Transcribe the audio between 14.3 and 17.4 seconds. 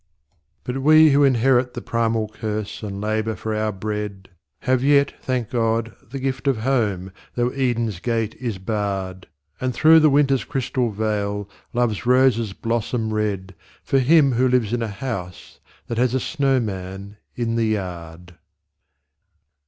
who lives in a house that has a snowman